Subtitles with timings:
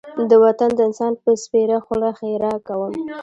[0.29, 2.93] د وطن د انسان په سپېره خوله ښېرا کوم.